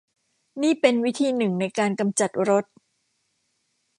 [0.61, 2.65] นี่เป็นวิธีหนึ่งในการกำจัดรถ